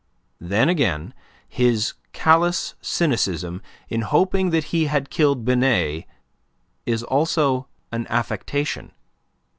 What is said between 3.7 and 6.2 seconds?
in hoping that he had killed Binet